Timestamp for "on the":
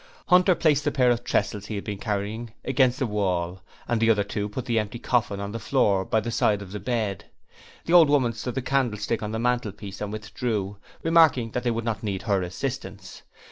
5.39-5.59, 9.21-9.37